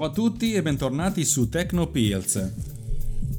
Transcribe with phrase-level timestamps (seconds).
[0.00, 2.52] Ciao a tutti e bentornati su Tecnopills.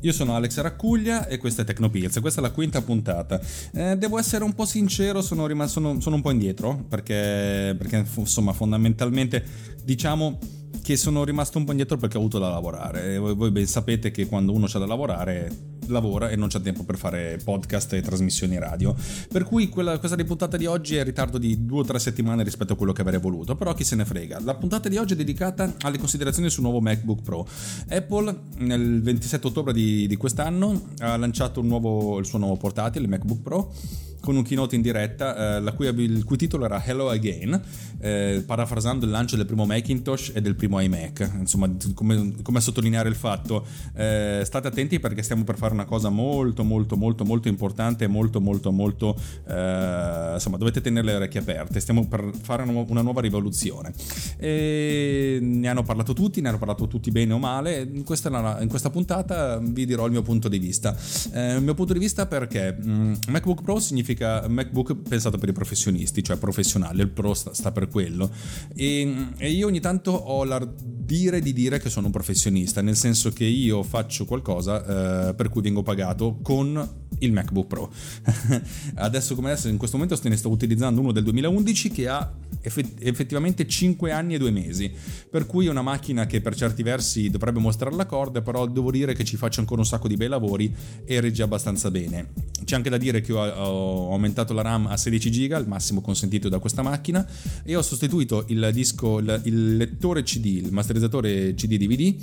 [0.02, 3.42] Io sono Alex Raccuglia e questa è Tecnopills, questa è la quinta puntata.
[3.74, 8.06] Eh, devo essere un po' sincero, sono, rimasto, sono, sono un po' indietro perché, perché
[8.16, 9.44] insomma fondamentalmente
[9.84, 10.38] diciamo
[10.84, 13.18] che sono rimasto un po' indietro perché ho avuto da lavorare.
[13.18, 16.84] Voi, voi ben sapete che quando uno c'ha da lavorare lavora e non c'ha tempo
[16.84, 18.96] per fare podcast e trasmissioni radio.
[19.32, 22.00] Per cui quella, questa di puntata di oggi è in ritardo di due o tre
[22.00, 24.40] settimane rispetto a quello che avrei voluto, però chi se ne frega.
[24.42, 27.48] La puntata di oggi è dedicata alle considerazioni sul nuovo MacBook Pro.
[27.90, 33.10] Apple nel 27 ottobre di, di quest'anno ha lanciato nuovo, il suo nuovo portatile, il
[33.10, 33.74] MacBook Pro
[34.22, 37.60] con un keynote in diretta, eh, cui, il cui titolo era Hello Again,
[38.00, 41.32] eh, parafrasando il lancio del primo Macintosh e del primo iMac.
[41.40, 46.10] Insomma, come, come sottolineare il fatto, eh, state attenti perché stiamo per fare una cosa
[46.10, 51.40] molto, molto, molto, molto importante e molto, molto, molto, eh, insomma, dovete tenere le orecchie
[51.40, 51.80] aperte.
[51.80, 53.92] Stiamo per fare una nuova rivoluzione.
[54.38, 57.90] E ne hanno parlato tutti, ne hanno parlato tutti bene o male.
[57.92, 60.96] In questa, in questa puntata vi dirò il mio punto di vista.
[61.34, 65.50] Eh, il mio punto di vista perché mm, MacBook Pro significa significa MacBook pensato per
[65.50, 68.30] i professionisti, cioè professionale, il Pro sta, sta per quello.
[68.76, 73.32] E, e, io ogni tanto ho l'ardire di dire che sono un professionista, nel senso
[73.32, 77.92] che io faccio qualcosa eh, per cui vengo pagato con il MacBook Pro.
[78.96, 83.68] adesso come adesso in questo momento ne sto utilizzando uno del 2011 che ha effettivamente
[83.68, 84.92] 5 anni e 2 mesi,
[85.30, 88.92] per cui è una macchina che per certi versi dovrebbe mostrare la corda, però devo
[88.92, 90.74] dire che ci faccio ancora un sacco di bei lavori
[91.06, 92.30] e regge abbastanza bene.
[92.64, 96.02] C'è anche da dire che ho, ho aumentato la RAM a 16 GB, il massimo
[96.02, 97.26] consentito da questa macchina,
[97.64, 102.16] e ho sostituito il disco, il, il lettore CD, il masterizzatore CD DVD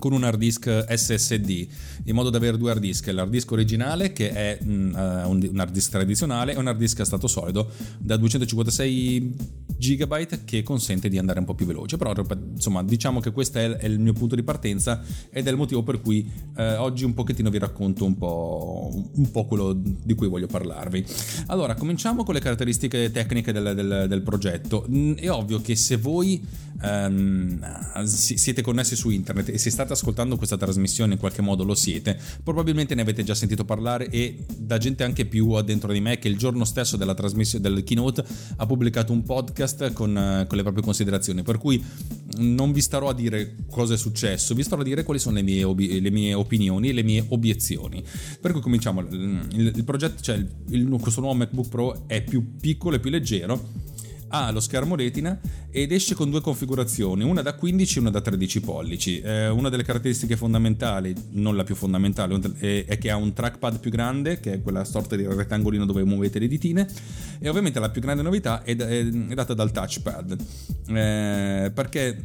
[0.00, 1.68] con un hard disk SSD
[2.06, 5.70] in modo da avere due hard disk l'hard disk originale che è uh, un, hard
[5.70, 11.16] disk tradizionale e un hard disk a stato solido da 256 GB che consente di
[11.16, 11.96] andare un po' più veloce.
[11.96, 12.12] Però
[12.52, 16.00] insomma diciamo che questo è, il mio punto di partenza ed è il motivo per
[16.00, 20.46] cui uh, oggi un pochettino vi racconto un po', un po', quello di cui voglio
[20.46, 21.04] parlarvi.
[21.46, 24.86] Allora cominciamo con le caratteristiche tecniche del, del, del progetto.
[25.16, 26.44] È ovvio che se voi
[26.82, 27.58] um,
[28.04, 32.18] siete connessi su internet e se state ascoltando questa trasmissione in qualche modo lo siete,
[32.42, 36.28] probabilmente ne avete già sentito parlare e da gente anche più addentro di me che
[36.28, 38.24] il giorno stesso della trasmissione del keynote
[38.56, 41.82] ha pubblicato un podcast con, con le proprie considerazioni, per cui
[42.38, 45.42] non vi starò a dire cosa è successo, vi starò a dire quali sono le
[45.42, 48.02] mie, obi- le mie opinioni e le mie obiezioni.
[48.40, 52.56] Per cui cominciamo, il, il progetto, cioè il, il, questo nuovo MacBook Pro è più
[52.60, 53.88] piccolo e più leggero
[54.30, 55.38] ha lo schermo retina
[55.70, 59.20] ed esce con due configurazioni, una da 15 e una da 13 pollici.
[59.20, 63.90] Eh, una delle caratteristiche fondamentali, non la più fondamentale, è, che ha un trackpad più
[63.90, 66.88] grande, che è quella sorta di rettangolino dove muovete le ditine,
[67.38, 70.36] e ovviamente la più grande novità è, è, è data dal touchpad,
[70.88, 72.18] eh, perché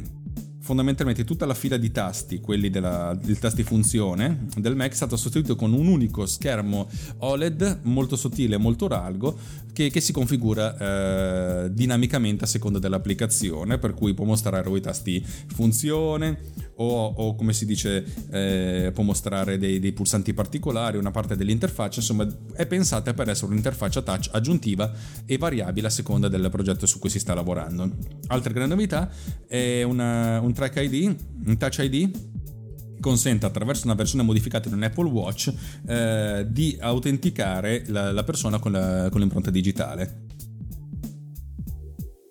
[0.66, 5.16] fondamentalmente tutta la fila di tasti, quelli della, del tasti funzione del Mac, è stata
[5.16, 6.88] sostituita con un unico schermo
[7.18, 9.38] OLED molto sottile, molto largo,
[9.72, 15.24] che, che si configura eh, dinamicamente a seconda dell'applicazione, per cui può mostrare i tasti
[15.24, 16.36] funzione
[16.76, 22.00] o, o come si dice, eh, può mostrare dei, dei, pulsanti particolari, una parte dell'interfaccia,
[22.00, 24.92] insomma è pensata per essere un'interfaccia touch aggiuntiva
[25.24, 27.90] e variabile a seconda del progetto su cui si sta lavorando.
[28.28, 29.10] Altra grande novità
[29.46, 31.16] è una, un Track ID,
[31.46, 32.34] un Touch ID
[33.00, 35.52] consente attraverso una versione modificata di un Apple Watch
[35.86, 40.25] eh, di autenticare la, la persona con, la, con l'impronta digitale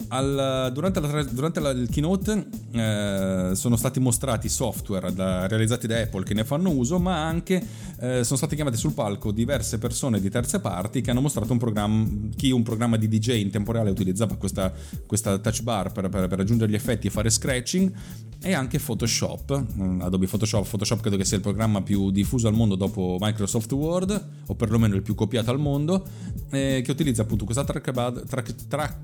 [0.09, 5.99] al, durante, la, durante la, il keynote eh, sono stati mostrati software da, realizzati da
[5.99, 7.65] Apple che ne fanno uso, ma anche
[7.99, 11.59] eh, sono state chiamate sul palco diverse persone di terze parti che hanno mostrato un
[11.59, 12.05] programma,
[12.35, 14.71] chi un programma di DJ in tempo reale utilizzava questa,
[15.05, 17.93] questa touch bar per, per, per aggiungere gli effetti e fare scratching
[18.41, 22.53] e anche Photoshop, mm, Adobe Photoshop, Photoshop credo che sia il programma più diffuso al
[22.53, 26.05] mondo dopo Microsoft Word, o perlomeno il più copiato al mondo,
[26.51, 28.97] eh, che utilizza appunto questa trackpad, track, track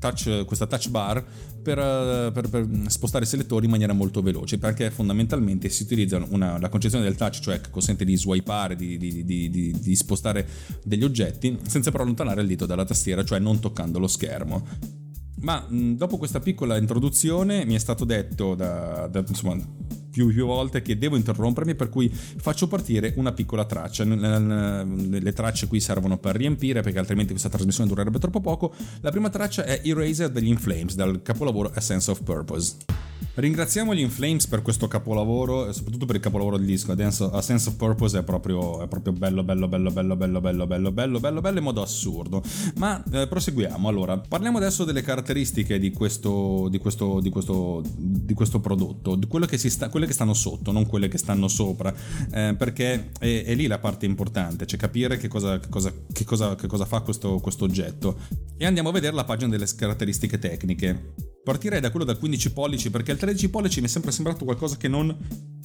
[0.00, 1.24] touch, questa touch bar
[1.62, 6.20] per, eh, per, per, spostare i selettori in maniera molto veloce perché fondamentalmente si utilizza
[6.30, 10.46] una, la concezione del touch cioè che consente di swipeare di, di, di, di, spostare
[10.82, 14.66] degli oggetti senza però allontanare il dito dalla tastiera cioè non toccando lo schermo
[15.40, 19.56] ma dopo questa piccola introduzione mi è stato detto da, da insomma
[20.10, 24.04] più, più volte che devo interrompermi, per cui faccio partire una piccola traccia.
[24.04, 28.74] Le tracce qui servono per riempire, perché altrimenti questa trasmissione durerebbe troppo poco.
[29.00, 32.74] La prima traccia è Eraser degli Inflames, dal capolavoro A Sense of Purpose.
[33.34, 36.92] Ringraziamo gli Inflames per questo capolavoro e soprattutto per il capolavoro del disco.
[36.92, 40.90] A Sense of Purpose è proprio, è proprio bello, bello, bello, bello, bello, bello, bello,
[40.92, 42.42] bello, bello, bello in modo assurdo.
[42.76, 43.88] Ma eh, proseguiamo.
[43.88, 49.26] Allora, parliamo adesso delle caratteristiche di questo, di questo, di questo, di questo prodotto, di
[49.26, 51.94] quello che si sta, quelle che stanno sotto, non quelle che stanno sopra,
[52.32, 56.24] eh, perché è, è, lì la parte importante, cioè capire che cosa, che cosa, che
[56.24, 58.18] cosa, che cosa fa questo, questo oggetto.
[58.56, 61.14] E andiamo a vedere la pagina delle caratteristiche tecniche.
[61.42, 64.76] Partirei da quello da 15 pollici perché il 13 pollici mi è sempre sembrato qualcosa
[64.76, 65.16] che non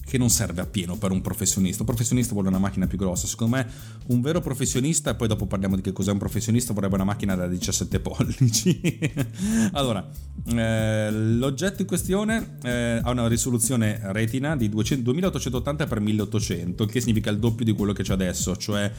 [0.05, 1.81] che non serve appieno per un professionista.
[1.81, 3.25] Un professionista vuole una macchina più grossa.
[3.25, 3.67] Secondo me,
[4.07, 7.33] un vero professionista, e poi dopo parliamo di che cos'è un professionista, vorrebbe una macchina
[7.35, 8.99] da 17 pollici.
[9.73, 10.07] allora,
[10.45, 17.31] eh, l'oggetto in questione eh, ha una risoluzione retina di 200, 2880x1800, il che significa
[17.31, 18.91] il doppio di quello che c'è adesso, cioè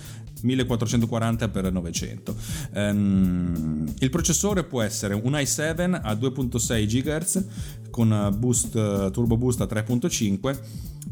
[0.42, 2.34] 1440x900.
[2.74, 7.44] Um, il processore può essere un i7 a 2.6 GHz
[7.90, 10.58] con boost, turbo boost a 3.5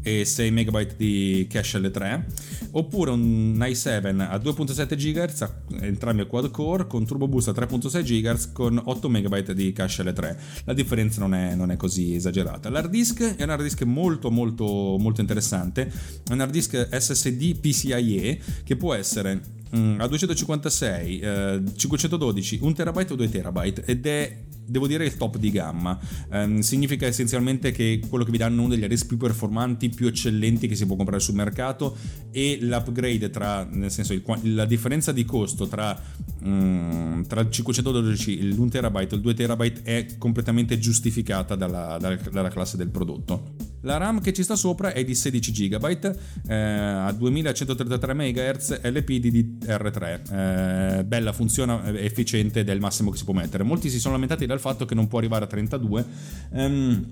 [0.01, 2.23] e 6 MB di cache L3
[2.71, 8.03] oppure un i7 a 2.7 GHz entrambi a quad core con turbo boost a 3.6
[8.03, 10.35] GHz con 8 MB di cache L3
[10.65, 12.69] la differenza non è, non è così esagerata.
[12.69, 15.91] L'hard disk è un hard disk molto molto molto interessante.
[16.27, 19.41] È un hard disk SSD PCIe che può essere
[19.75, 25.15] mm, a 256 eh, 512 1 TB o 2 TB ed è devo dire il
[25.15, 25.97] top di gamma.
[26.29, 30.67] Um, significa essenzialmente che quello che vi danno uno degli adesso più performanti, più eccellenti
[30.67, 31.95] che si può comprare sul mercato
[32.31, 34.23] e l'upgrade tra, nel senso, il,
[34.53, 35.99] la differenza di costo tra,
[36.41, 42.17] um, tra il 512, l'1 TB e il 2 TB è completamente giustificata dalla, dalla,
[42.31, 43.73] dalla classe del prodotto.
[43.85, 46.17] La RAM che ci sta sopra è di 16 GB
[46.47, 50.99] eh, a 2133 MHz LPDDR3.
[50.99, 53.63] Eh, bella, funziona, è efficiente ed è il massimo che si può mettere.
[53.63, 56.05] Molti si sono lamentati dal fatto che non può arrivare a 32.
[56.49, 57.05] Um,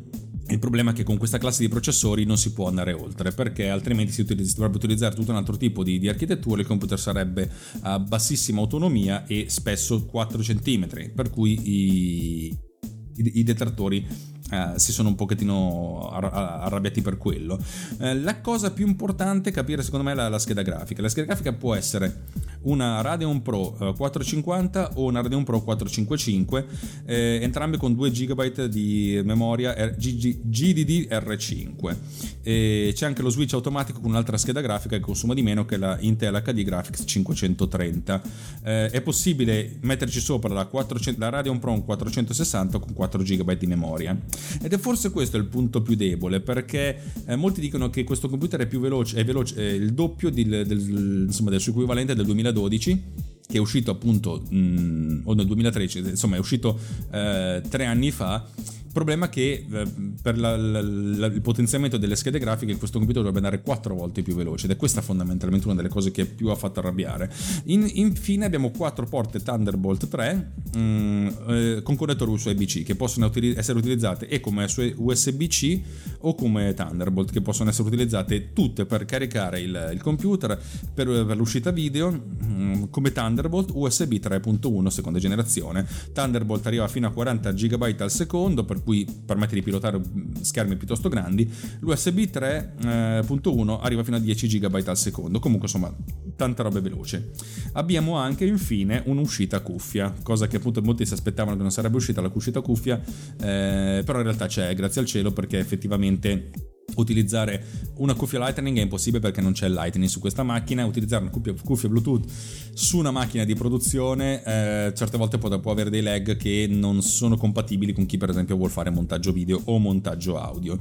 [0.47, 3.69] il problema è che con questa classe di processori non si può andare oltre perché
[3.69, 6.99] altrimenti si, utilizz- si dovrebbe utilizzare tutto un altro tipo di, di architettura, il computer
[6.99, 7.49] sarebbe
[7.81, 14.91] a bassissima autonomia e spesso 4 cm, per cui i, i, i detrattori eh, si
[14.91, 17.57] sono un pochettino arrabbiati per quello.
[17.99, 21.01] Eh, la cosa più importante è capire secondo me la, la, scheda grafica.
[21.01, 22.23] La scheda grafica può essere
[22.63, 26.65] una Radeon Pro eh, 450 o una Radeon Pro 455,
[27.05, 31.95] eh, entrambe con 2 GB di memoria R- GDDR5.
[32.43, 35.77] E c'è anche lo switch automatico con un'altra scheda grafica che consuma di meno che
[35.77, 38.21] la Intel HD Graphics 530.
[38.63, 43.67] Eh, è possibile metterci sopra la, 400, la Radeon Pro 460 con 4 GB di
[43.67, 44.17] memoria.
[44.61, 48.61] Ed è forse questo il punto più debole, perché eh, molti dicono che questo computer
[48.61, 52.25] è più veloce, è veloce, è il doppio del, del, insomma, del suo equivalente del
[52.53, 56.79] 2012 che è uscito appunto mh, mm, o nel 2013, insomma è uscito
[57.11, 58.47] eh, tre anni fa
[58.93, 59.87] problema che eh,
[60.21, 64.21] per la, la, la, il potenziamento delle schede grafiche questo computer dovrebbe andare quattro volte
[64.21, 67.29] più veloce ed è questa fondamentalmente una delle cose che più ha fatto arrabbiare.
[67.65, 73.25] In, infine abbiamo quattro porte Thunderbolt 3 mh, mm, eh, con connettore USB-C che possono
[73.25, 75.81] utili- essere utilizzate e come USB-C
[76.19, 80.59] o come Thunderbolt che possono essere utilizzate tutte per caricare il, il computer
[80.93, 85.85] per, per, l'uscita video mm, come Thunderbolt USB 3.1 seconda generazione.
[86.13, 89.99] Thunderbolt arriva fino a 40 GB al secondo per cui permette di pilotare
[90.41, 91.49] schermi piuttosto grandi,
[91.79, 95.93] l'USB 3.1 arriva fino a 10 GB al secondo, comunque insomma
[96.35, 97.31] tanta roba veloce.
[97.73, 102.21] Abbiamo anche infine un'uscita cuffia, cosa che appunto molti si aspettavano che non sarebbe uscita
[102.21, 102.99] la uscita cuffia,
[103.39, 106.51] eh, però in realtà c'è, grazie al cielo, perché effettivamente
[106.95, 107.63] utilizzare
[107.95, 110.85] una cuffia Lightning è impossibile perché non c'è Lightning su questa macchina.
[110.85, 112.25] Utilizzare una cuffia, cuffia Bluetooth
[112.73, 117.01] su una macchina di produzione eh, certe volte può, può, avere dei lag che non
[117.01, 120.77] sono compatibili con chi per esempio vuole fare montaggio video o montaggio audio.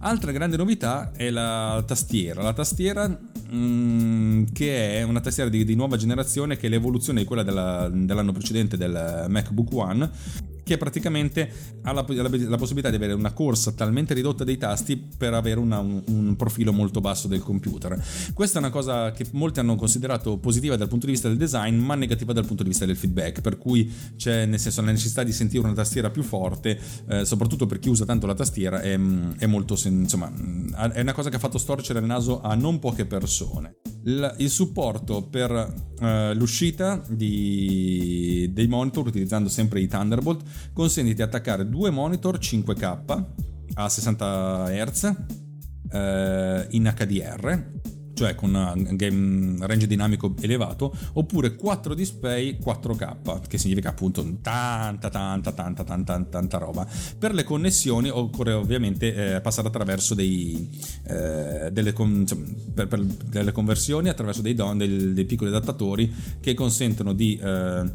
[0.00, 2.42] Altra grande novità è la tastiera.
[2.42, 3.18] La tastiera
[3.52, 7.90] mm, che è una tastiera di, di, nuova generazione che è l'evoluzione di quella della,
[7.92, 10.10] dell'anno precedente del MacBook One
[10.64, 11.50] che praticamente
[11.82, 15.58] ha la, la, la, possibilità di avere una corsa talmente ridotta dei tasti per avere
[15.58, 18.00] una, un, un, profilo molto basso del computer.
[18.32, 21.76] Questa è una cosa che molti hanno considerato positiva dal punto di vista del design,
[21.78, 25.22] ma negativa dal punto di vista del feedback, per cui c'è nel senso la necessità
[25.22, 26.78] di sentire una tastiera più forte,
[27.08, 30.32] eh, soprattutto per chi usa tanto la tastiera, è, è molto insomma,
[30.92, 33.76] è una cosa che ha fatto storcere il naso a non poche persone.
[34.04, 40.42] Il, il supporto per uh, l'uscita di, dei monitor utilizzando sempre i Thunderbolt
[40.72, 43.24] consente di attaccare due monitor 5K
[43.74, 47.70] a 60 Hz uh, in HDR
[48.22, 55.08] cioè con un game range dinamico elevato, oppure 4 display 4K, che significa appunto tanta,
[55.08, 56.86] tanta, tanta, tanta, tanta roba.
[57.18, 60.68] Per le connessioni occorre ovviamente eh, passare attraverso dei,
[61.08, 62.38] eh, delle, con, cioè,
[62.72, 67.90] per, per delle, conversioni, attraverso dei, don, dei, dei, piccoli adattatori che consentono di eh,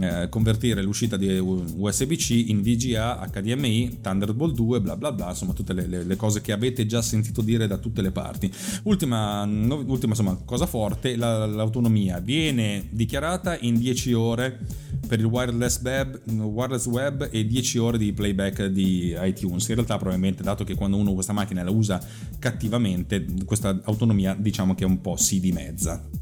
[0.00, 5.72] eh convertire l'uscita di USB-C in VGA, HDMI, Thunderbolt 2, bla bla bla, insomma tutte
[5.72, 8.50] le, le, le cose che avete già sentito dire da tutte le parti.
[8.84, 14.58] Ultima, no, ultima insomma, cosa forte, la, l'autonomia viene dichiarata in 10 ore
[15.06, 19.68] per il wireless web, wireless web e 10 ore di playback di iTunes.
[19.68, 22.00] In realtà probabilmente dato che quando uno questa macchina la usa
[22.38, 26.21] cattivamente, questa autonomia diciamo che è un po' sì di mezza.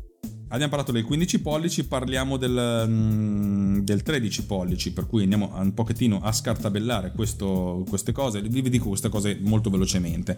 [0.52, 5.72] Abbiamo parlato del 15 pollici, parliamo del, mm, del 13 pollici, per cui andiamo un
[5.74, 8.40] pochettino a scartabellare questo, queste cose.
[8.42, 10.36] Vi dico queste cose molto velocemente.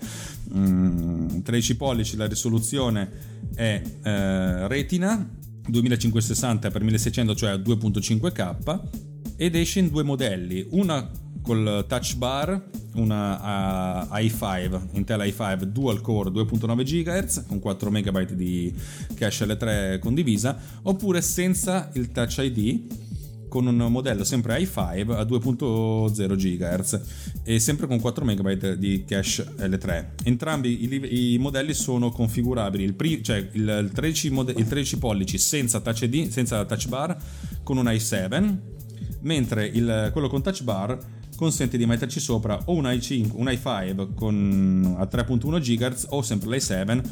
[0.54, 3.10] Mm, 13 pollici, la risoluzione
[3.54, 5.26] è eh, retina,
[5.66, 9.11] 2560 x 1600, cioè 2.5K,
[9.42, 11.10] ed esce in due modelli, una
[11.42, 18.30] col touch bar una uh, i5 Intel i5 dual core 2.9 GHz con 4 MB
[18.30, 18.72] di
[19.14, 23.10] cache L3 condivisa oppure senza il touch ID
[23.48, 27.00] con un modello sempre i5 a 2.0 GHz
[27.42, 30.06] e sempre con 4 MB di cache L3.
[30.22, 35.36] Entrambi i, i modelli sono configurabili, il, pri, cioè il, 13 mode, il 13 pollici
[35.36, 37.14] senza touch ID, senza touch bar
[37.62, 38.56] con un i7,
[39.22, 40.98] mentre il, quello con touch bar
[41.36, 46.56] consente di metterci sopra o un i5, un i5 con, a 3.1 GHz o sempre
[46.56, 47.02] l'i7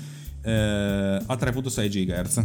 [0.43, 2.45] eh, a 3.6 GHz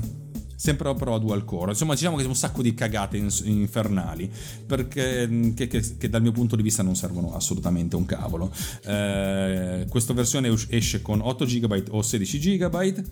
[0.56, 1.72] sempre però a dual core.
[1.72, 4.30] Insomma, diciamo che c'è un sacco di cagate infernali
[4.66, 8.52] perché che, che, che, dal mio punto di vista non servono assolutamente un cavolo.
[8.86, 13.04] Eh, questa versione esce con 8 GB o 16 GB.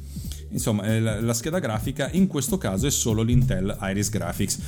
[0.52, 4.60] Insomma, eh, la, la scheda grafica in questo caso è solo l'Intel Iris Graphics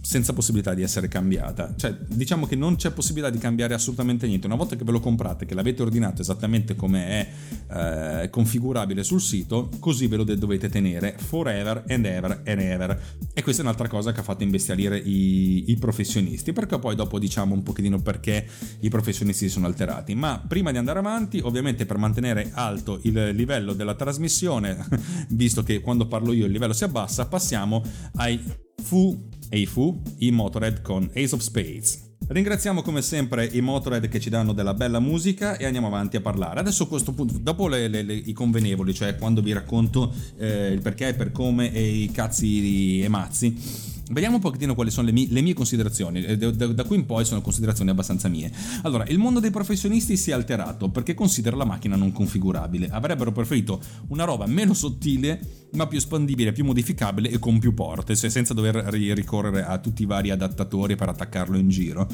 [0.00, 1.74] senza possibilità di essere cambiata.
[1.76, 4.46] Cioè, diciamo che non c'è possibilità di cambiare assolutamente niente.
[4.46, 9.20] Una volta che ve lo comprate, che l'avete ordinato esattamente come è eh, configurabile sul
[9.20, 13.02] sito, così ve lo dovete tenere forever and ever and ever.
[13.32, 17.18] E questa è un'altra cosa che ha fatto imbestialire i, i professionisti, perché poi dopo
[17.18, 18.46] diciamo un pochettino perché
[18.80, 20.14] i professionisti si sono alterati.
[20.14, 24.86] Ma prima di andare avanti, ovviamente per mantenere alto il livello della trasmissione,
[25.30, 27.82] visto che quando parlo io il livello si abbassa, passiamo
[28.16, 28.42] ai
[28.82, 32.08] fu Eifu, i Motorhead con Ace of Spades.
[32.26, 36.20] Ringraziamo come sempre i Motorhead che ci danno della bella musica e andiamo avanti a
[36.20, 36.60] parlare.
[36.60, 40.68] Adesso a questo punto, dopo le, le, le, i convenevoli, cioè quando vi racconto eh,
[40.68, 45.12] il perché, per come e i cazzi e mazzi, Vediamo un pochettino quali sono le
[45.12, 48.50] mie, le mie considerazioni, da, da, da, qui in poi sono considerazioni abbastanza mie.
[48.82, 52.88] Allora, il mondo dei professionisti si è alterato perché considera la macchina non configurabile.
[52.88, 58.16] Avrebbero preferito una roba meno sottile, ma più espandibile, più modificabile e con più porte,
[58.16, 62.08] cioè senza dover ricorrere a tutti i vari adattatori per attaccarlo in giro.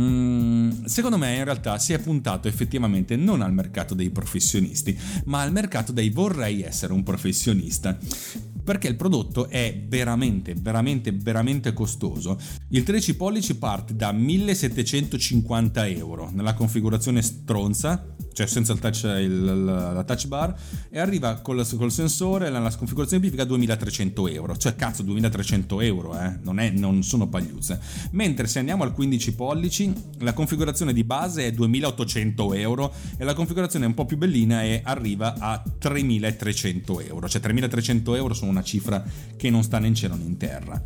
[0.00, 5.42] Mm, secondo me in realtà si è puntato effettivamente non al mercato dei professionisti, ma
[5.42, 7.96] al mercato dei vorrei essere un professionista
[8.66, 12.36] perché il prodotto è veramente, veramente, veramente costoso.
[12.70, 19.64] Il 13 pollici parte da 1750 euro nella configurazione stronza cioè senza il touch, il,
[19.64, 20.54] la touch bar,
[20.90, 24.56] e arriva col, col sensore, la, la configurazione amplifica a 2300 euro.
[24.58, 26.36] Cioè, cazzo, 2300 euro, eh?
[26.42, 27.80] non, è, non sono pagliuzze.
[28.10, 33.32] Mentre se andiamo al 15 pollici, la configurazione di base è 2800 euro e la
[33.32, 37.30] configurazione un po' più bellina e arriva a 3300 euro.
[37.30, 39.02] Cioè, 3300 euro sono una cifra
[39.34, 40.82] che non sta né in cielo né in terra.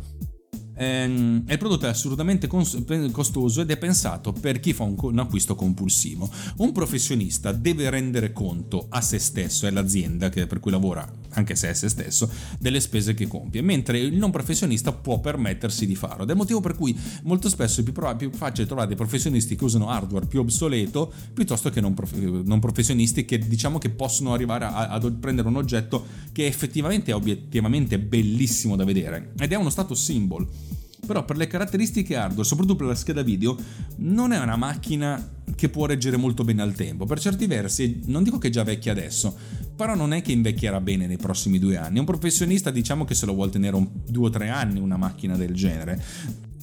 [0.75, 6.29] Ehm, il prodotto è assolutamente costoso ed è pensato per chi fa un, acquisto compulsivo.
[6.57, 11.69] Un professionista deve rendere conto a se stesso e all'azienda per cui lavora, anche se
[11.69, 16.23] è se stesso, delle spese che compie, mentre il non professionista può permettersi di farlo.
[16.23, 19.55] Ed è il motivo per cui molto spesso è più, più facile trovare dei professionisti
[19.55, 24.33] che usano hardware più obsoleto piuttosto che non, prof- non professionisti che diciamo che possono
[24.33, 29.55] arrivare a, a, prendere un oggetto che effettivamente è obiettivamente bellissimo da vedere ed è
[29.55, 30.47] uno status symbol
[31.11, 33.57] però per le caratteristiche hardware, soprattutto per la scheda video,
[33.97, 35.21] non è una macchina
[35.55, 37.05] che può reggere molto bene al tempo.
[37.05, 39.35] Per certi versi, non dico che è già vecchia adesso,
[39.75, 41.99] però non è che invecchierà bene nei prossimi due anni.
[41.99, 45.35] Un professionista diciamo che se lo vuole tenere un, due o tre anni una macchina
[45.35, 46.01] del genere.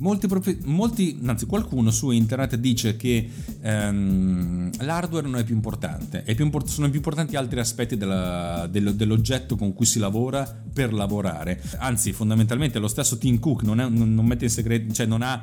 [0.01, 3.29] Molti, profe- molti, anzi qualcuno su internet dice che
[3.63, 8.69] um, l'hardware non è più importante, è più import- sono più importanti altri aspetti della,
[8.71, 11.61] dello, dell'oggetto con cui si lavora per lavorare.
[11.79, 15.23] Anzi, fondamentalmente lo stesso Tim Cook non, è, non, non mette in segreto, cioè non
[15.23, 15.43] ha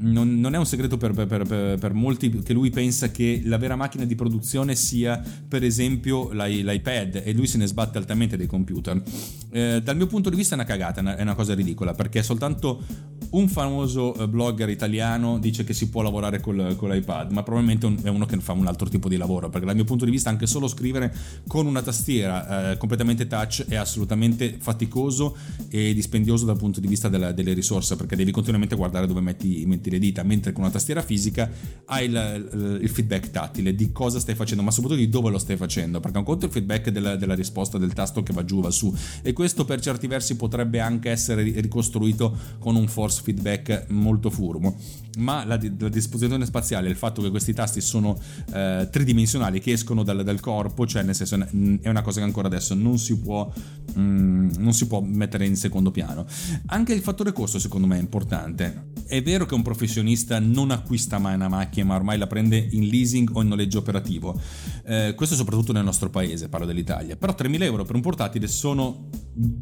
[0.00, 3.58] non, non è un segreto per, per, per, per, molti che lui pensa che la
[3.58, 8.36] vera macchina di produzione sia per esempio l'i, l'iPad e lui se ne sbatte altamente
[8.36, 9.02] dei computer.
[9.50, 12.82] Eh, dal mio punto di vista è una cagata, è una, cosa ridicola perché soltanto
[13.30, 17.92] un famoso eh, blogger italiano dice che si può lavorare col, con l'iPad, ma probabilmente
[18.02, 20.30] è uno che fa un altro tipo di lavoro, perché dal mio punto di vista
[20.30, 21.14] anche solo scrivere
[21.46, 25.36] con una tastiera eh, completamente touch è assolutamente faticoso
[25.68, 29.64] e dispendioso dal punto di vista della, delle risorse, perché devi continuamente guardare dove metti,
[29.66, 31.50] metti, le dita, mentre con una tastiera fisica
[31.86, 35.56] hai il, il, feedback tattile di cosa stai facendo, ma soprattutto di dove lo stai
[35.56, 38.70] facendo, perché un conto il feedback della, della risposta del tasto che va giù, va
[38.70, 44.30] su, e questo per certi versi potrebbe anche essere ricostruito con un force feedback molto
[44.30, 44.76] furbo,
[45.18, 48.18] ma la, la disposizione spaziale, il fatto che questi tasti sono
[48.52, 52.46] eh, tridimensionali, che escono dal, dal, corpo, cioè nel senso è una cosa che ancora
[52.46, 53.50] adesso non si, può,
[53.98, 56.26] mm, non si può mettere in secondo piano.
[56.66, 58.86] Anche il fattore costo secondo me è importante.
[59.06, 62.86] È vero che un professionista non acquista mai una macchina, ma ormai la prende in
[62.86, 64.38] leasing o in noleggio operativo.
[64.84, 67.16] Eh, questo soprattutto nel nostro paese, parlo dell'Italia.
[67.16, 69.08] Però 3.000 euro per un portatile sono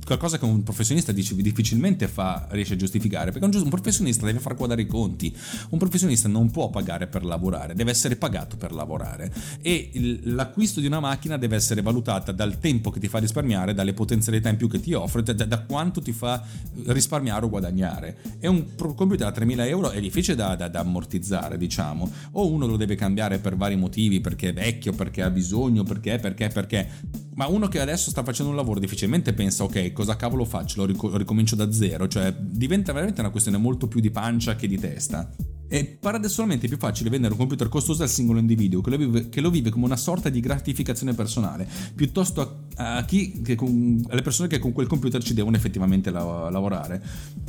[0.05, 4.83] qualcosa che un professionista difficilmente fa, riesce a giustificare, perché un, professionista deve far quadrare
[4.83, 5.35] i conti,
[5.71, 9.33] un professionista non può pagare per lavorare, deve essere pagato per lavorare.
[9.61, 13.95] E l'acquisto di una macchina deve essere valutata dal tempo che ti fa risparmiare, dalle
[13.95, 16.43] potenzialità in più che ti offre, da, da quanto ti fa
[16.87, 18.19] risparmiare o guadagnare.
[18.39, 22.67] E un computer a 3.000 euro è difficile da, da, da ammortizzare, diciamo, o uno
[22.67, 26.89] lo deve cambiare per vari motivi, perché è vecchio, perché ha bisogno, perché, perché, perché.
[27.35, 30.87] Ma uno che adesso sta facendo un lavoro difficilmente pensa ok cosa cavolo faccio, lo
[30.87, 34.79] ric- ricomincio da zero, cioè diventa veramente una questione molto più di pancia che di
[34.79, 35.31] testa.
[35.69, 39.41] È paradossalmente più facile vendere un computer costoso al singolo individuo che lo vive, che
[39.41, 44.49] lo vive come una sorta di gratificazione personale, piuttosto a, a chi, con, alle persone
[44.49, 47.03] che con quel computer ci devono effettivamente la, lavorare.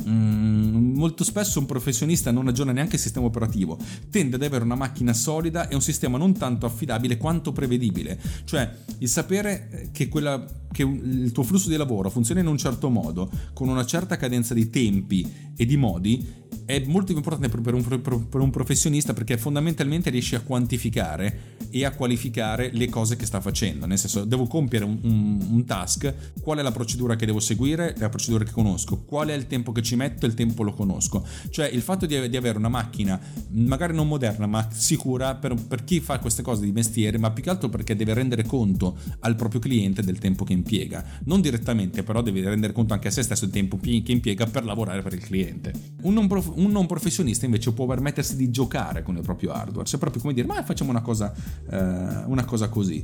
[0.08, 3.78] Mm, molto spesso un professionista non aggiorna neanche il sistema operativo,
[4.10, 8.68] tende ad avere una macchina solida e un sistema non tanto affidabile quanto prevedibile, cioè
[8.98, 13.30] il sapere che, quella, che il tuo flusso di lavoro funziona in un certo modo,
[13.52, 17.82] con una certa cadenza di tempi e di modi, è molto importante per un,
[18.28, 23.40] per un, professionista perché fondamentalmente riesce a quantificare e a qualificare le cose che sta
[23.40, 23.86] facendo.
[23.86, 27.94] Nel senso, devo compiere un, un, un, task, qual è la procedura che devo seguire,
[27.96, 31.26] la procedura che conosco, qual è il tempo che ci metto il tempo lo conosco.
[31.48, 33.18] Cioè il fatto di, di avere una macchina,
[33.52, 37.42] magari non moderna, ma sicura per, per chi fa queste cose di mestiere, ma più
[37.42, 41.02] che altro perché deve rendere conto al proprio cliente del tempo che impiega.
[41.24, 44.66] Non direttamente, però deve rendere conto anche a se stesso del tempo che impiega per
[44.66, 45.72] lavorare per il cliente.
[46.02, 49.86] Un non, prof- un non professionista invece può permettersi di giocare con il proprio hardware,
[49.86, 51.32] cioè proprio come dire, ma facciamo una cosa,
[51.70, 53.02] eh, una cosa così.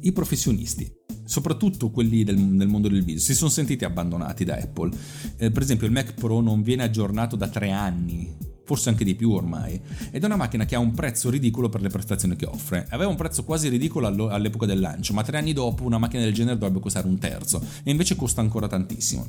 [0.00, 0.90] I professionisti,
[1.24, 4.90] soprattutto quelli del, del, mondo del video, si sono sentiti abbandonati da Apple.
[5.36, 9.14] Eh, per esempio il Mac Pro non viene aggiornato da tre anni forse anche di
[9.14, 12.46] più ormai, ed è una macchina che ha un prezzo ridicolo per le prestazioni che
[12.46, 12.86] offre.
[12.90, 16.32] Aveva un prezzo quasi ridicolo all'epoca del lancio, ma tre anni dopo una macchina del
[16.32, 19.26] genere dovrebbe costare un terzo, e invece costa ancora tantissimo.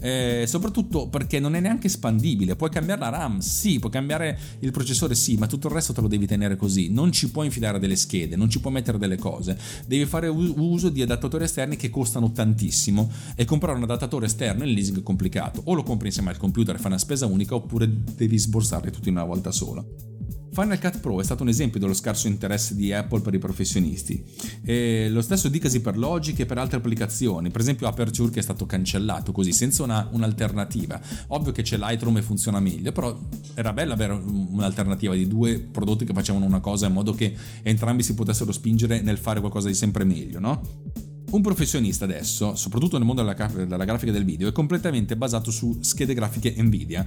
[0.00, 4.70] Eh, soprattutto perché non è neanche espandibile, puoi cambiare la RAM, sì, puoi cambiare il
[4.72, 7.78] processore, sì, ma tutto il resto te lo devi tenere così, non ci puoi infilare
[7.78, 11.88] delle schede, non ci puoi mettere delle cose, devi fare uso di adattatori esterni che
[11.88, 16.28] costano tantissimo e comprare un adattatore esterno in leasing è complicato, o lo compri insieme
[16.30, 19.52] al computer e fai una spesa unica oppure devi sborsare sborsarli tutti in una volta
[19.52, 19.84] sola.
[20.50, 24.24] Final Cut Pro è stato un esempio dello scarso interesse di Apple per i professionisti.
[24.64, 28.42] E lo stesso dicasi per Logic e per altre applicazioni, per esempio Aperture che è
[28.42, 30.98] stato cancellato così, senza una, un'alternativa.
[31.28, 33.18] Ovvio che c'è Lightroom e funziona meglio, però
[33.52, 38.02] era bello avere un'alternativa di due prodotti che facevano una cosa in modo che entrambi
[38.02, 40.62] si potessero spingere nel fare qualcosa di sempre meglio, no?
[41.28, 45.78] Un professionista adesso, soprattutto nel mondo della, della grafica del video, è completamente basato su
[45.82, 47.06] schede grafiche Nvidia,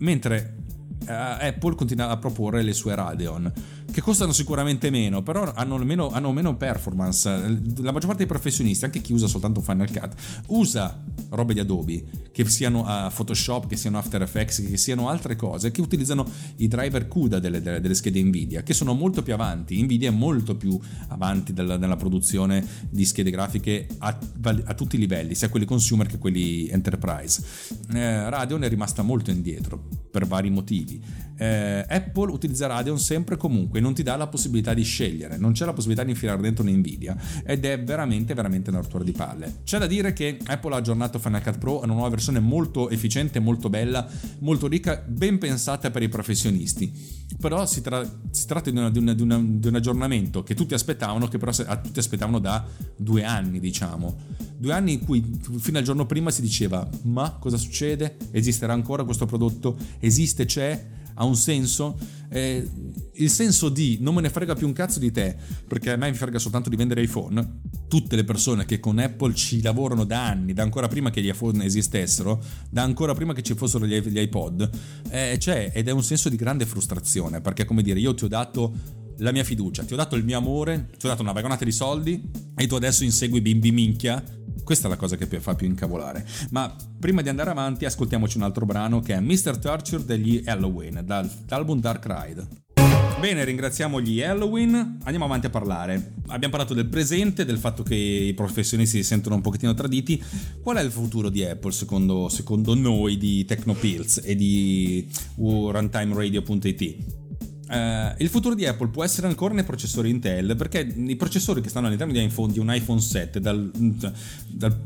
[0.00, 0.59] mentre
[1.06, 3.50] Apple continua a proporre le sue Radeon,
[3.90, 7.28] che costano sicuramente meno, però hanno meno, hanno meno performance.
[7.28, 10.14] La maggior parte dei professionisti, anche chi usa soltanto Final Cut,
[10.48, 15.36] usa robe di Adobe, che siano uh, Photoshop, che siano After Effects, che siano altre
[15.36, 19.32] cose, che utilizzano i driver CUDA delle, delle, delle schede Nvidia, che sono molto più
[19.32, 19.80] avanti.
[19.82, 24.18] Nvidia è molto più avanti della, nella produzione di schede grafiche a,
[24.64, 27.42] a, tutti i livelli, sia quelli consumer che quelli enterprise.
[27.92, 31.02] Eh, Radeon è rimasta molto indietro per vari motivi.
[31.36, 35.52] Eh, Apple utilizza Radeon sempre e comunque, non ti dà la possibilità di scegliere, non
[35.52, 39.60] c'è la possibilità di infilare dentro un'Nvidia ed è veramente veramente una rottura di palle.
[39.64, 42.90] C'è da dire che Apple ha aggiornato Final Cut Pro a una nuova versione molto
[42.90, 44.06] efficiente, molto bella,
[44.40, 46.92] molto ricca, ben pensata per i professionisti.
[47.38, 50.54] Però si, tra- si tratta di, una, di, una, di, una, di, un aggiornamento che
[50.54, 52.66] tutti aspettavano, che però tutti aspettavano da
[52.96, 54.16] due anni, diciamo.
[54.56, 55.24] Due anni in cui
[55.58, 58.16] fino al giorno prima si diceva: Ma cosa succede?
[58.30, 59.76] Esisterà ancora questo prodotto?
[60.00, 60.44] Esiste?
[60.44, 60.98] C'è?
[61.20, 61.98] Ha un senso?
[62.30, 62.66] Eh,
[63.12, 65.36] il senso di non me ne frega più un cazzo di te,
[65.68, 67.60] perché a me mi frega soltanto di vendere iPhone.
[67.88, 71.28] Tutte le persone che con Apple ci lavorano da anni, da ancora prima che gli
[71.28, 74.70] iPhone esistessero, da ancora prima che ci fossero gli, iPod,
[75.10, 78.28] eh, c'è ed è un senso di grande frustrazione, perché come dire, io ti ho
[78.28, 78.72] dato
[79.18, 81.72] la mia fiducia, ti ho dato il mio amore, ti ho dato una vagonata di
[81.72, 84.22] soldi e tu adesso insegui bimbi minchia.
[84.64, 86.26] Questa è la cosa che fa più incavolare.
[86.50, 89.58] Ma prima di andare avanti, ascoltiamoci un altro brano che è Mr.
[89.58, 92.68] Torture degli Halloween, dall'album Dark Ride.
[93.20, 94.98] Bene, ringraziamo gli Halloween.
[95.02, 96.14] Andiamo avanti a parlare.
[96.28, 100.22] Abbiamo parlato del presente, del fatto che i professionisti si sentono un pochettino traditi.
[100.62, 107.19] Qual è il futuro di Apple secondo, secondo noi di Technopills e di runtimeradio.it?
[107.70, 111.68] Uh, il futuro di Apple può essere ancora nei processori Intel perché i processori che
[111.68, 113.70] stanno all'interno di iPhone, di un iPhone 7 dal,
[114.48, 114.76] dal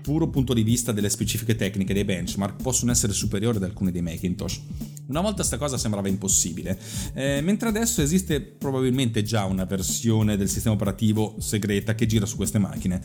[0.00, 4.02] puro punto di vista delle specifiche tecniche dei benchmark possono essere superiori ad alcuni dei
[4.02, 4.60] Macintosh.
[5.06, 6.78] Una volta questa cosa sembrava impossibile,
[7.14, 12.36] eh, mentre adesso esiste probabilmente già una versione del sistema operativo segreta che gira su
[12.36, 13.02] queste macchine.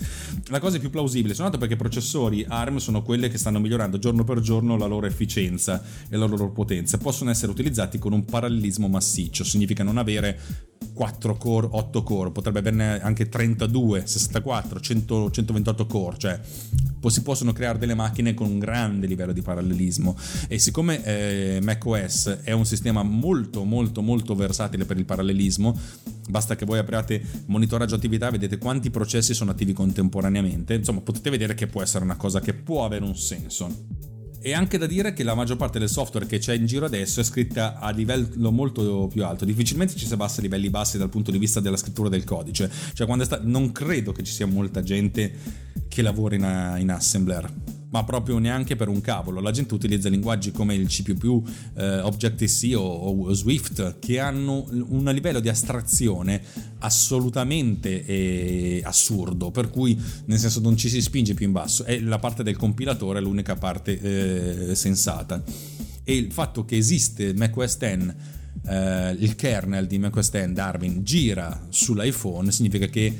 [0.49, 3.97] La cosa è più plausibile, sono perché i processori ARM sono quelle che stanno migliorando
[3.97, 8.23] giorno per giorno la loro efficienza e la loro potenza, possono essere utilizzati con un
[8.23, 10.39] parallelismo massiccio, significa non avere
[10.95, 16.39] 4 core, 8 core, potrebbe averne anche 32, 64, 100, 128 core, cioè
[17.07, 22.39] si possono creare delle macchine con un grande livello di parallelismo e siccome eh, macOS
[22.41, 25.77] è un sistema molto molto molto versatile per il parallelismo,
[26.29, 31.53] basta che voi apriate monitoraggio attività vedete quanti processi sono attivi contemporaneamente, insomma potete vedere
[31.53, 34.14] che può essere una cosa che può avere un senso.
[34.45, 37.19] E anche da dire che la maggior parte del software che c'è in giro adesso
[37.19, 39.43] è scritta a livello molto più alto.
[39.43, 42.69] Difficilmente ci si abbassa a livelli bassi dal punto di vista della scrittura del codice.
[42.93, 43.39] Cioè, sta...
[43.41, 45.33] non credo che ci sia molta gente
[45.87, 47.51] che lavora in, in assembler
[47.89, 49.39] ma proprio neanche per un cavolo.
[49.39, 51.03] La gente utilizza linguaggi come il C++,
[51.75, 56.41] eh, Objective-C o, o, Swift che hanno un livello di astrazione
[56.79, 61.85] assolutamente eh, assurdo, per cui nel senso non ci si spinge più in basso.
[61.85, 65.43] E la parte del compilatore è l'unica parte eh, sensata.
[66.03, 68.13] E il fatto che esiste macOS 10
[68.65, 73.15] Uh, il kernel di macOS 10 Darwin gira sull'iPhone significa che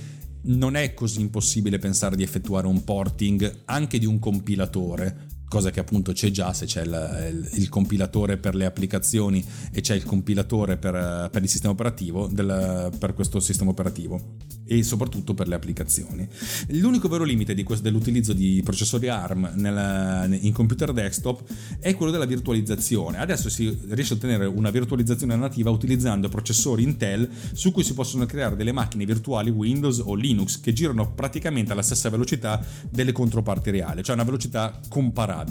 [0.46, 5.80] non è così impossibile pensare di effettuare un porting anche di un compilatore cosa che
[5.80, 9.42] appunto c'è già se c'è il, il, il compilatore per le applicazioni
[9.72, 14.34] e c'è il compilatore per, per il sistema operativo del, per questo sistema operativo
[14.66, 16.28] e soprattutto per le applicazioni.
[16.70, 21.44] L'unico vero limite questo, dell'utilizzo di processori ARM nella, in computer desktop
[21.80, 23.18] è quello della virtualizzazione.
[23.20, 28.26] Adesso si riesce a ottenere una virtualizzazione nativa utilizzando processori Intel su cui si possono
[28.26, 33.72] creare delle macchine virtuali Windows o Linux che girano praticamente alla stessa velocità delle controparti
[33.72, 35.44] reali, cioè una velocità comparabile.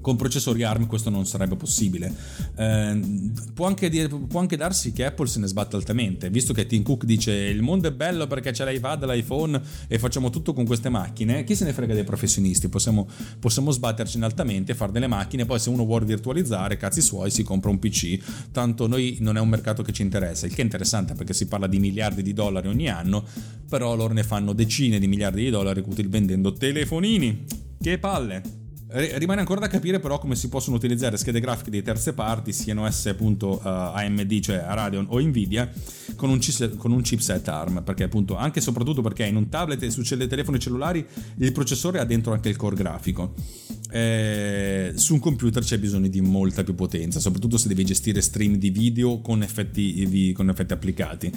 [0.00, 2.10] Con processori ARM questo non sarebbe possibile.
[2.56, 3.00] Eh,
[3.52, 6.82] può, anche dire, può, anche darsi che Apple se ne sbatta altamente, visto che Tim
[6.82, 10.88] Cook dice il mondo è bello perché c'è l'iPad, l'iPhone e facciamo tutto con queste
[10.88, 11.44] macchine.
[11.44, 12.68] Chi se ne frega dei professionisti?
[12.68, 13.06] Possiamo,
[13.38, 17.70] possiamo sbatterci altamente, fare delle macchine, poi se uno vuole virtualizzare, cazzi suoi, si compra
[17.70, 18.48] un PC.
[18.52, 21.46] Tanto noi non è un mercato che ci interessa, il che è interessante perché si
[21.46, 23.22] parla di miliardi di dollari ogni anno,
[23.68, 27.44] però loro ne fanno decine di miliardi di dollari vendendo telefonini.
[27.78, 28.59] Che palle!
[28.92, 32.86] Rimane ancora da capire però come si possono utilizzare schede grafiche di terze parti, siano
[32.86, 35.70] esse appunto uh, eh, AMD, cioè Radeon o Nvidia,
[36.16, 39.48] con un, chipset, con un chipset ARM, perché appunto anche e soprattutto perché in un
[39.48, 43.34] tablet e su telefoni cellulari il processore ha dentro anche il core grafico.
[43.90, 48.56] Eh, su un computer c'è bisogno di molta più potenza, soprattutto se devi gestire stream
[48.56, 51.32] di video con effetti, con effetti applicati.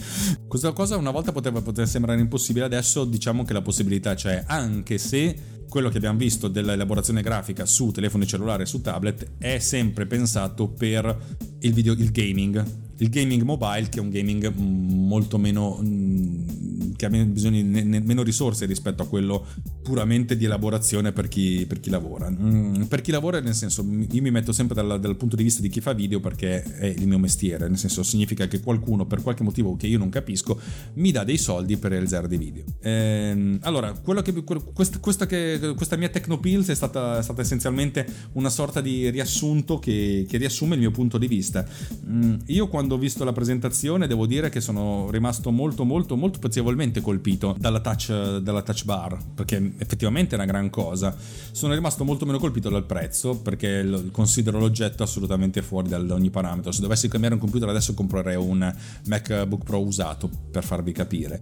[0.47, 4.97] Questa cosa una volta poteva, poteva sembrare impossibile, adesso diciamo che la possibilità c'è, anche
[4.97, 5.35] se
[5.73, 10.67] quello che abbiamo visto dell'elaborazione grafica su telefoni cellulari e su tablet è sempre pensato
[10.67, 11.17] per
[11.61, 12.82] il, video, il gaming.
[13.03, 18.23] Il gaming mobile, che è un gaming molto meno mm, che ha bisogno di meno
[18.23, 19.45] risorse rispetto a quello
[19.83, 22.29] puramente di elaborazione per chi, per chi lavora.
[22.29, 25.61] Mm, per chi lavora, nel senso, io mi metto sempre dal, dal, punto di vista
[25.61, 29.21] di chi fa video perché è il mio mestiere, nel senso significa che qualcuno, per
[29.21, 30.59] qualche motivo che io non capisco,
[30.95, 32.63] mi dà dei soldi per realizzare dei video.
[32.81, 38.49] Ehm, allora, che, questa, questa, che, questa, mia Tecnopills è stata, è stata, essenzialmente una
[38.49, 41.65] sorta di riassunto che, che riassume il mio punto di vista.
[42.07, 46.39] Mm, io quando ho visto la presentazione devo dire che sono rimasto molto molto molto
[46.39, 51.15] piacevolmente colpito dalla touch, dalla touch bar, perché effettivamente è una gran cosa.
[51.51, 56.71] Sono rimasto molto meno colpito dal prezzo, perché considero l'oggetto assolutamente fuori da ogni parametro.
[56.71, 58.73] Se dovessi cambiare un computer adesso comprerei un
[59.05, 61.41] MacBook Pro usato, per farvi capire.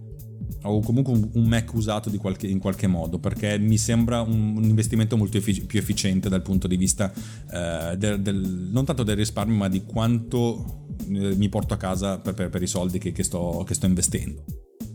[0.62, 5.16] o comunque un, Mac usato qualche, in qualche modo perché mi sembra un, un investimento
[5.16, 7.12] molto effic- più efficiente dal punto di vista
[7.50, 12.34] eh, del, del, non tanto del risparmio ma di quanto mi porto a casa per,
[12.34, 14.44] per, per i soldi che, che, sto, che sto investendo.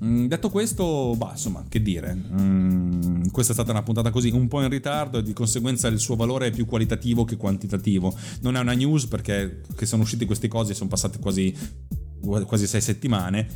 [0.04, 4.48] Mm, detto questo, bah, insomma, che dire, mm, questa è stata una puntata così un
[4.48, 8.14] po' in ritardo e di conseguenza il suo valore è più qualitativo che quantitativo.
[8.42, 11.56] Non è una news perché sono usciti queste cose sono passate quasi
[12.20, 13.48] quasi sei settimane,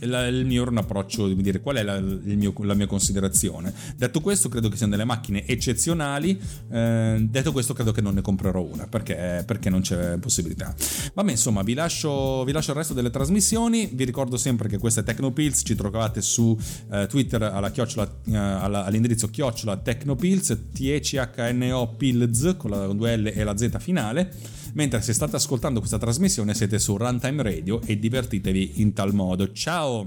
[0.00, 3.72] la, il mio era un approccio di dire qual è la, mio, la, mia considerazione.
[3.96, 6.38] Detto questo, credo che siano delle macchine eccezionali.
[6.70, 10.74] Eh, detto questo, credo che non ne comprerò una perché, perché non c'è possibilità.
[11.14, 13.90] Vabbè, insomma, vi lascio, vi lascio, il resto delle trasmissioni.
[13.92, 15.62] Vi ricordo sempre che questa è Tecnopills.
[15.64, 16.56] Ci trovate su
[16.90, 23.32] eh, Twitter alla chiocciola, eh, alla, all'indirizzo chiocciola Tecnopills, T-E-C-H-N-O Pills con la 2 L
[23.34, 24.58] e la Z finale.
[24.74, 29.52] Mentre se state ascoltando questa trasmissione siete su Runtime Radio e divertitevi in tal modo.
[29.52, 30.04] Ciao!